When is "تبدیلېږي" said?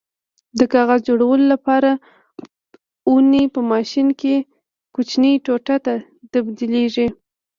6.33-7.07